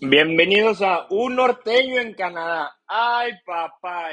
[0.00, 2.76] Bienvenidos a Un Norteño en Canadá.
[2.86, 4.10] Ay, papá.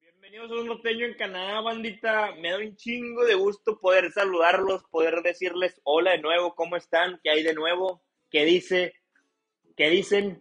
[0.00, 2.34] Bienvenidos a Un Norteño en Canadá, bandita.
[2.40, 7.18] Me da un chingo de gusto poder saludarlos, poder decirles hola de nuevo, ¿cómo están?
[7.22, 8.02] ¿Qué hay de nuevo?
[8.30, 8.94] ¿Qué dice?
[9.76, 10.40] ¿Qué dicen?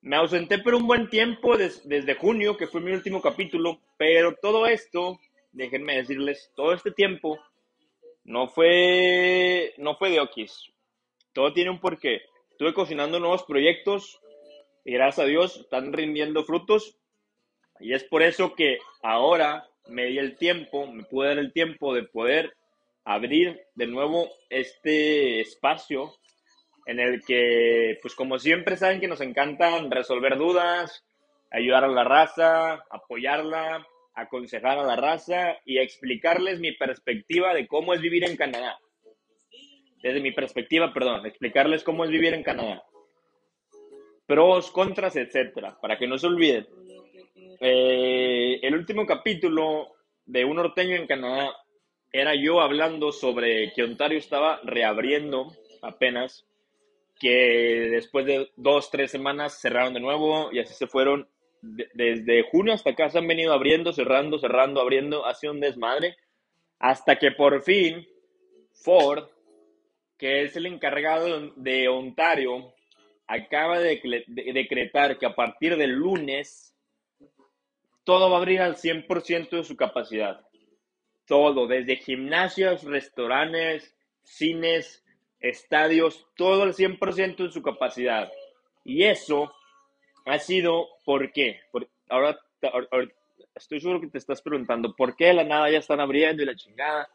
[0.00, 4.66] Me ausenté por un buen tiempo desde junio, que fue mi último capítulo, pero todo
[4.66, 5.18] esto,
[5.52, 7.38] déjenme decirles, todo este tiempo
[8.24, 10.72] no fue no fue de Okis.
[11.32, 12.22] Todo tiene un porqué.
[12.58, 14.20] Estuve cocinando nuevos proyectos
[14.84, 16.98] y gracias a Dios están rindiendo frutos.
[17.78, 21.94] Y es por eso que ahora me di el tiempo, me pude dar el tiempo
[21.94, 22.56] de poder
[23.04, 26.16] abrir de nuevo este espacio
[26.86, 31.06] en el que, pues como siempre saben que nos encantan resolver dudas,
[31.52, 37.94] ayudar a la raza, apoyarla, aconsejar a la raza y explicarles mi perspectiva de cómo
[37.94, 38.80] es vivir en Canadá
[40.02, 42.82] desde mi perspectiva, perdón, explicarles cómo es vivir en Canadá.
[44.26, 46.66] Pros, contras, etcétera, para que no se olviden.
[47.60, 49.88] Eh, el último capítulo
[50.26, 51.56] de Un Norteño en Canadá
[52.12, 56.46] era yo hablando sobre que Ontario estaba reabriendo apenas,
[57.18, 61.28] que después de dos, tres semanas cerraron de nuevo y así se fueron.
[61.60, 66.16] desde junio hasta acá se han venido abriendo, cerrando, cerrando, abriendo, ha un desmadre,
[66.78, 68.06] hasta que por fin
[68.72, 69.24] Ford
[70.18, 72.74] que es el encargado de Ontario,
[73.26, 76.74] acaba de, decretar que a partir del lunes
[78.04, 80.40] todo va a abrir al 100% de su capacidad.
[81.26, 85.04] Todo, desde gimnasios, restaurantes, cines,
[85.40, 88.32] estadios, todo al 100% de su capacidad.
[88.82, 89.52] Y eso
[90.24, 91.60] ha sido, ¿por qué?
[92.08, 92.40] ahora,
[92.90, 93.08] ahora,
[93.54, 96.46] estoy seguro que te estás preguntando, ¿por qué de la nada ya están abriendo y
[96.46, 97.10] la chingada?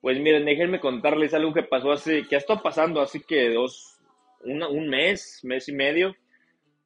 [0.00, 3.98] Pues miren, déjenme contarles algo que pasó hace, que ha estado pasando así que dos,
[4.44, 6.16] un mes, mes y medio.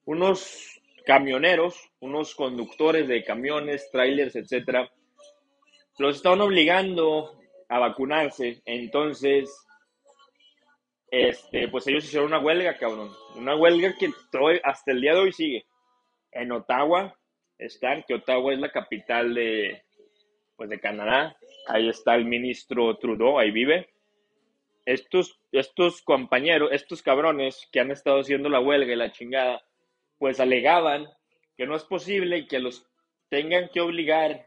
[0.04, 4.90] Unos camioneros, unos conductores de camiones, trailers, etcétera,
[5.98, 7.38] los estaban obligando
[7.68, 8.60] a vacunarse.
[8.64, 9.48] Entonces,
[11.10, 13.10] este, pues ellos hicieron una huelga, cabrón.
[13.36, 14.10] Una huelga que
[14.64, 15.64] hasta el día de hoy sigue.
[16.32, 17.16] En Ottawa
[17.58, 19.84] están, que Ottawa es la capital de,
[20.56, 21.36] pues de Canadá.
[21.66, 23.90] Ahí está el ministro Trudeau, ahí vive.
[24.84, 29.62] Estos, estos compañeros, estos cabrones que han estado haciendo la huelga y la chingada,
[30.18, 31.08] pues alegaban
[31.56, 32.86] que no es posible que los
[33.28, 34.46] tengan que obligar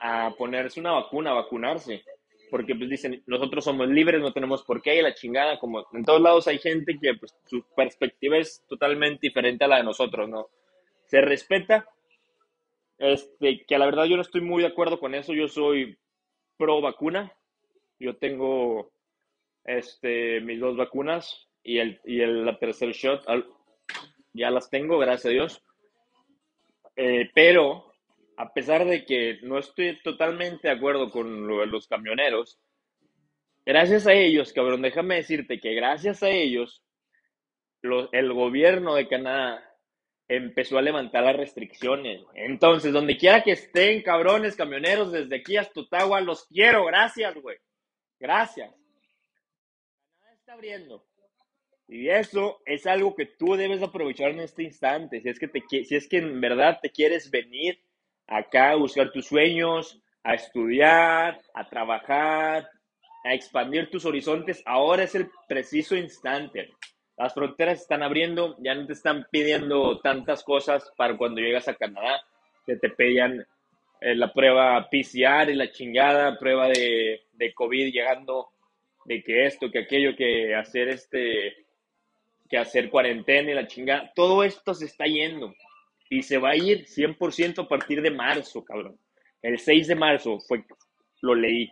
[0.00, 2.02] a ponerse una vacuna, a vacunarse.
[2.50, 6.04] Porque pues dicen, nosotros somos libres, no tenemos por qué, y la chingada, como en
[6.04, 10.28] todos lados hay gente que pues, su perspectiva es totalmente diferente a la de nosotros,
[10.28, 10.48] ¿no?
[11.06, 11.88] Se respeta,
[13.02, 15.98] este, que la verdad yo no estoy muy de acuerdo con eso, yo soy
[16.56, 17.32] pro vacuna,
[17.98, 18.92] yo tengo
[19.64, 23.24] este, mis dos vacunas y, el, y el, tercer shot,
[24.32, 25.64] ya las tengo, gracias a Dios.
[26.94, 27.92] Eh, pero
[28.36, 32.60] a pesar de que no estoy totalmente de acuerdo con lo de los camioneros,
[33.66, 36.84] gracias a ellos, cabrón, déjame decirte que gracias a ellos,
[37.82, 39.71] el gobierno de Canadá
[40.28, 42.22] empezó a levantar las restricciones.
[42.34, 46.84] Entonces, donde quiera que estén, cabrones, camioneros, desde aquí hasta Ottawa, los quiero.
[46.86, 47.56] Gracias, güey.
[48.18, 48.72] Gracias.
[50.34, 51.04] Está abriendo.
[51.88, 55.20] Y eso es algo que tú debes aprovechar en este instante.
[55.20, 57.78] Si es que, te, si es que en verdad te quieres venir
[58.26, 62.70] acá a buscar tus sueños, a estudiar, a trabajar,
[63.24, 66.72] a expandir tus horizontes, ahora es el preciso instante.
[67.22, 71.76] Las fronteras están abriendo, ya no te están pidiendo tantas cosas para cuando llegas a
[71.76, 72.20] Canadá,
[72.66, 73.46] que te pedían
[74.00, 77.20] eh, la prueba PCR y la chingada, prueba de,
[77.54, 78.48] COVID llegando,
[79.04, 81.64] de que esto, que aquello, que hacer este,
[82.50, 84.12] que hacer cuarentena y la chingada.
[84.16, 85.54] Todo esto se está yendo
[86.10, 88.98] y se va a ir 100% a partir de marzo, cabrón.
[89.42, 90.64] El 6 de marzo fue,
[91.20, 91.70] lo leí.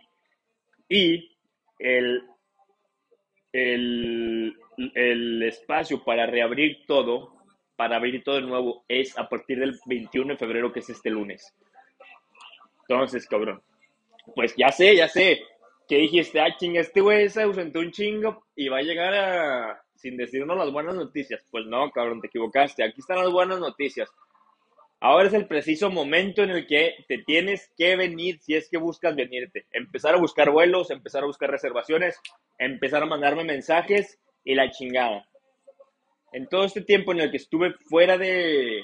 [0.87, 1.29] Y
[1.77, 2.23] el,
[3.53, 4.55] el
[4.95, 7.35] el espacio para reabrir todo,
[7.75, 11.09] para abrir todo de nuevo, es a partir del 21 de febrero, que es este
[11.09, 11.53] lunes.
[12.87, 13.61] Entonces, cabrón,
[14.35, 15.41] pues ya sé, ya sé,
[15.87, 19.83] que dijiste, ah, ching, este güey se ausentó un chingo y va a llegar a,
[19.95, 21.43] sin decirnos las buenas noticias.
[21.49, 22.83] Pues no, cabrón, te equivocaste.
[22.83, 24.09] Aquí están las buenas noticias.
[25.03, 28.77] Ahora es el preciso momento en el que te tienes que venir si es que
[28.77, 29.65] buscas venirte.
[29.71, 32.19] Empezar a buscar vuelos, empezar a buscar reservaciones,
[32.59, 35.27] empezar a mandarme mensajes y la chingada.
[36.33, 38.83] En todo este tiempo en el que estuve fuera de,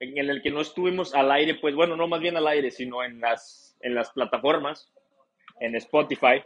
[0.00, 3.04] en el que no estuvimos al aire, pues bueno, no más bien al aire, sino
[3.04, 4.92] en las, en las plataformas,
[5.60, 6.42] en Spotify,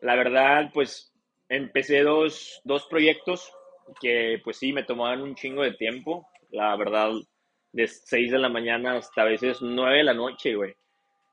[0.00, 1.14] la verdad, pues
[1.48, 3.52] empecé dos, dos proyectos,
[4.00, 7.12] que pues sí, me tomaban un chingo de tiempo, la verdad,
[7.72, 10.74] de 6 de la mañana hasta a veces 9 de la noche, güey.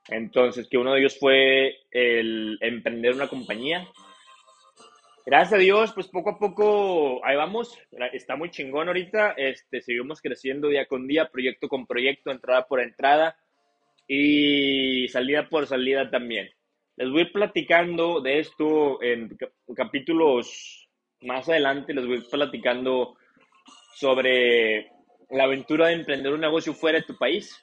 [0.08, 3.86] Entonces, que uno de ellos fue el emprender una compañía.
[5.26, 7.78] Gracias a Dios, pues poco a poco ahí vamos.
[8.12, 9.32] Está muy chingón ahorita.
[9.36, 13.36] Este, seguimos creciendo día con día, proyecto con proyecto, entrada por entrada
[14.08, 16.50] y salida por salida también.
[16.96, 19.36] Les voy platicando de esto en
[19.76, 20.88] capítulos
[21.22, 23.16] más adelante, les voy platicando
[23.94, 24.90] sobre
[25.30, 27.62] la aventura de emprender un negocio fuera de tu país,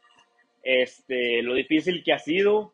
[0.64, 2.74] este, lo difícil que ha sido,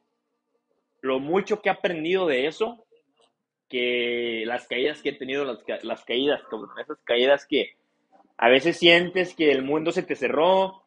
[1.02, 2.86] lo mucho que he aprendido de eso,
[3.70, 7.74] que las caídas que he tenido, las, las caídas, como esas caídas que
[8.38, 10.84] a veces sientes que el mundo se te cerró,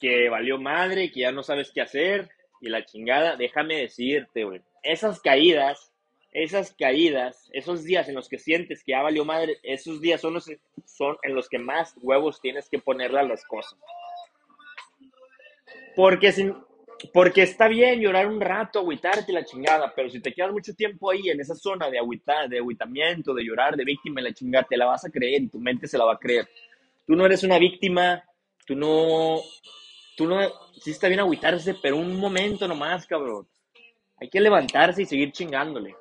[0.00, 2.30] que valió madre, que ya no sabes qué hacer
[2.60, 5.92] y la chingada, déjame decirte, güey, esas caídas,
[6.32, 10.34] esas caídas, esos días en los que sientes que ya valió madre, esos días son,
[10.34, 10.50] los,
[10.84, 13.76] son en los que más huevos tienes que ponerle a las cosas.
[15.96, 16.32] Porque,
[17.12, 21.10] porque está bien llorar un rato, agüitarte la chingada, pero si te quedas mucho tiempo
[21.10, 24.76] ahí en esa zona de agüitar, de agüitamiento, de llorar, de víctima la chingada, te
[24.76, 26.48] la vas a creer tu mente se la va a creer.
[27.06, 28.22] Tú no eres una víctima,
[28.64, 29.40] tú no,
[30.16, 30.40] tú no,
[30.80, 33.48] sí está bien agüitarse, pero un momento nomás, cabrón.
[34.20, 35.96] Hay que levantarse y seguir chingándole.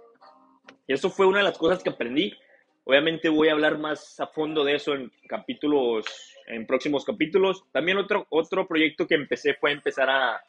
[0.90, 2.36] Y eso fue una de las cosas que aprendí.
[2.84, 7.64] Obviamente voy a hablar más a fondo de eso en capítulos, en próximos capítulos.
[7.72, 10.44] También otro, otro proyecto que empecé fue empezar a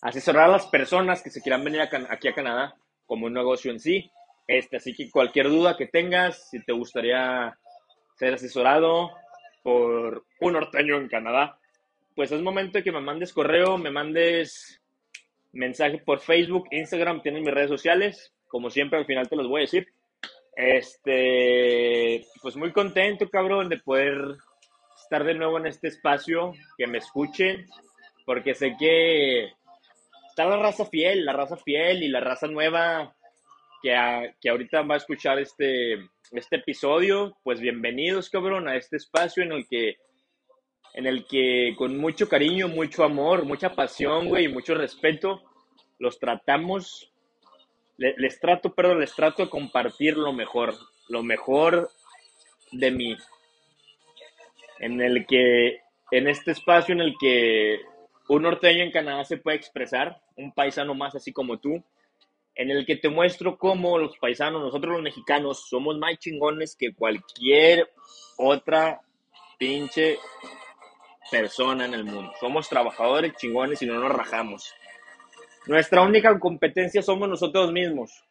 [0.00, 3.80] asesorar a las personas que se quieran venir aquí a Canadá como un negocio en
[3.80, 4.08] sí.
[4.46, 7.58] Este, así que cualquier duda que tengas, si te gustaría
[8.14, 9.10] ser asesorado
[9.64, 11.58] por un norteño en Canadá,
[12.14, 14.80] pues es momento de que me mandes correo, me mandes
[15.50, 18.33] mensaje por Facebook, Instagram, tienen mis redes sociales.
[18.54, 19.88] Como siempre, al final te los voy a decir.
[20.54, 24.36] Este, pues muy contento, cabrón, de poder
[24.96, 27.66] estar de nuevo en este espacio, que me escuchen,
[28.24, 29.46] porque sé que
[30.28, 33.16] está la raza fiel, la raza fiel y la raza nueva
[33.82, 33.90] que,
[34.40, 35.94] que ahorita va a escuchar este,
[36.30, 37.36] este episodio.
[37.42, 39.96] Pues bienvenidos, cabrón, a este espacio en el que
[40.92, 45.42] en el que con mucho cariño, mucho amor, mucha pasión, güey, y mucho respeto,
[45.98, 47.10] los tratamos,
[47.96, 50.74] les, trato, perdón, les trato de compartir lo mejor,
[51.08, 51.90] lo mejor
[52.72, 53.16] de mí,
[54.80, 55.80] en el que,
[56.10, 57.80] en este espacio en el que
[58.28, 61.82] un norteño en Canadá se puede expresar, un paisano más así como tú,
[62.56, 66.94] en el que te muestro cómo los paisanos, nosotros los mexicanos, somos más chingones que
[66.94, 67.90] cualquier
[68.36, 69.00] otra
[69.58, 70.18] pinche
[71.30, 72.32] persona en el mundo.
[72.38, 74.72] Somos trabajadores chingones y no nos rajamos.
[75.66, 78.22] Nuestra única competencia somos nosotros mismos.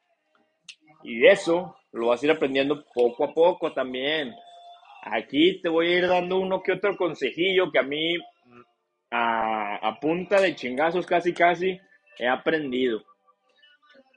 [1.03, 4.33] Y eso lo vas a ir aprendiendo poco a poco también.
[5.03, 8.15] Aquí te voy a ir dando uno que otro consejillo que a mí,
[9.11, 11.79] a, punta de chingazos casi casi,
[12.17, 13.03] he aprendido.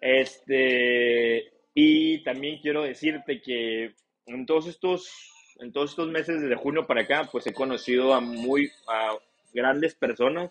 [0.01, 3.95] Este, y también quiero decirte que
[4.27, 8.21] en todos estos en todos estos meses desde junio para acá, pues he conocido a
[8.21, 9.17] muy a
[9.55, 10.51] grandes personas,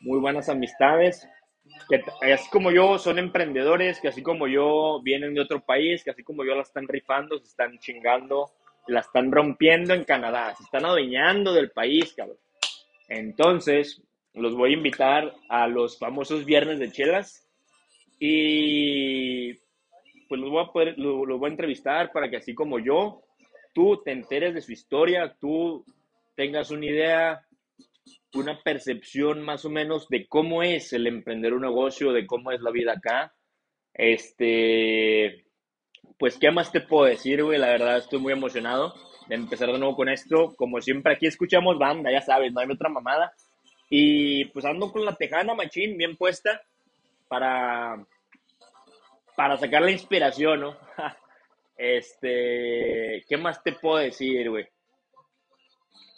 [0.00, 1.28] muy buenas amistades,
[1.88, 6.10] que así como yo son emprendedores, que así como yo vienen de otro país, que
[6.10, 8.50] así como yo la están rifando, se están chingando,
[8.86, 12.38] la están rompiendo en Canadá, se están adueñando del país, cabrón.
[13.08, 14.02] Entonces,
[14.34, 17.48] los voy a invitar a los famosos viernes de chelas
[18.18, 19.54] y
[20.28, 23.22] pues los voy a los voy a entrevistar para que así como yo
[23.74, 25.84] tú te enteres de su historia, tú
[26.36, 27.46] tengas una idea,
[28.34, 32.60] una percepción más o menos de cómo es el emprender un negocio, de cómo es
[32.60, 33.34] la vida acá.
[33.92, 35.44] Este,
[36.18, 37.58] pues, ¿qué más te puedo decir, güey?
[37.58, 38.94] La verdad, estoy muy emocionado
[39.28, 40.54] de empezar de nuevo con esto.
[40.56, 43.32] Como siempre, aquí escuchamos banda, ya sabes, no hay otra mamada.
[43.88, 46.62] Y pues ando con la tejana machín bien puesta
[47.26, 48.04] para,
[49.36, 50.76] para sacar la inspiración, ¿no?
[51.82, 54.68] Este, ¿qué más te puedo decir, güey?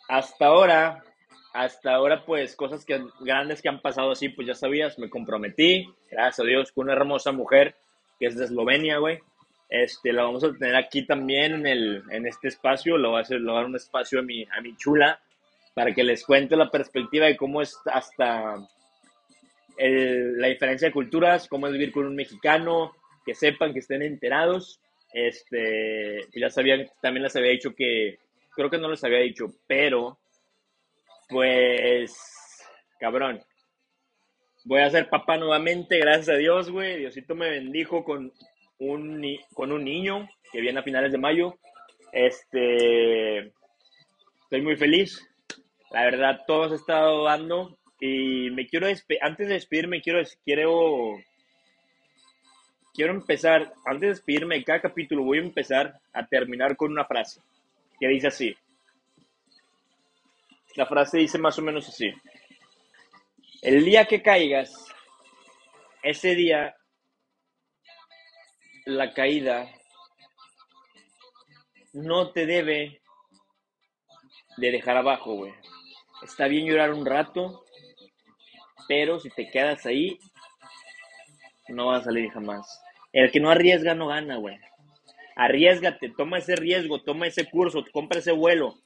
[0.08, 1.04] Hasta ahora,
[1.52, 5.86] hasta ahora, pues, cosas que, grandes que han pasado así, pues ya sabías, me comprometí,
[6.10, 7.74] gracias a Dios, con una hermosa mujer
[8.18, 9.18] que es de Eslovenia, güey.
[9.68, 13.22] Este, la vamos a tener aquí también en, el, en este espacio, lo voy a
[13.22, 15.20] hacer, lo dar un espacio a mi, a mi chula,
[15.74, 18.56] para que les cuente la perspectiva de cómo es hasta
[19.78, 22.92] la diferencia de culturas, cómo es vivir con un mexicano,
[23.24, 24.80] que sepan, que estén enterados.
[25.12, 28.18] Este, ya sabían, también les había dicho que,
[28.54, 30.18] creo que no les había dicho, pero,
[31.32, 32.14] pues,
[33.00, 33.42] cabrón,
[34.64, 36.98] voy a ser papá nuevamente, gracias a Dios, güey.
[36.98, 38.32] Diosito me bendijo con
[38.78, 41.58] un, con un niño que viene a finales de mayo.
[42.12, 43.52] Este,
[44.52, 45.26] Estoy muy feliz.
[45.92, 48.86] La verdad, todos he estado dando y me quiero
[49.22, 51.16] antes de despedirme quiero quiero
[52.92, 57.06] quiero empezar antes de despedirme de cada capítulo voy a empezar a terminar con una
[57.06, 57.40] frase
[57.98, 58.54] que dice así.
[60.74, 62.12] La frase dice más o menos así.
[63.60, 64.86] El día que caigas,
[66.02, 66.74] ese día
[68.86, 69.70] la caída
[71.92, 73.02] no te debe
[74.56, 75.52] de dejar abajo, güey.
[76.22, 77.64] Está bien llorar un rato,
[78.88, 80.18] pero si te quedas ahí,
[81.68, 82.82] no vas a salir jamás.
[83.12, 84.58] El que no arriesga no gana, güey.
[85.36, 88.81] Arriesgate, toma ese riesgo, toma ese curso, compra ese vuelo,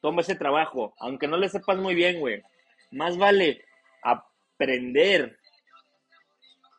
[0.00, 2.42] toma ese trabajo, aunque no le sepas muy bien, güey.
[2.90, 3.64] Más vale
[4.02, 5.38] aprender,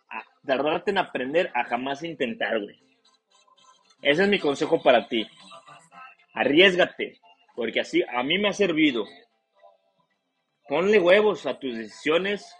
[0.09, 2.79] a tardarte en aprender a jamás intentar, güey.
[4.01, 5.27] Ese es mi consejo para ti.
[6.33, 7.19] Arriesgate,
[7.55, 9.05] porque así a mí me ha servido.
[10.67, 12.55] Ponle huevos a tus decisiones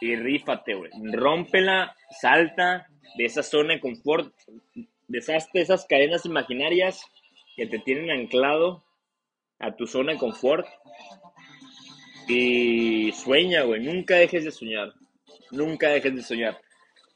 [0.00, 0.90] y rífate, güey.
[1.12, 4.34] Rómpela, salta de esa zona de confort,
[5.08, 7.04] deshazte esas cadenas imaginarias
[7.56, 8.84] que te tienen anclado
[9.62, 10.66] a tu zona de confort
[12.28, 13.80] y sueña, güey.
[13.80, 14.92] Nunca dejes de soñar.
[15.52, 16.60] Nunca dejes de soñar.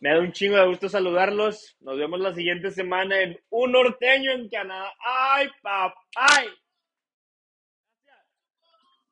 [0.01, 1.77] Me da un chingo de gusto saludarlos.
[1.81, 4.93] Nos vemos la siguiente semana en Un Norteño en Canadá.
[5.05, 6.45] ¡Ay, papá!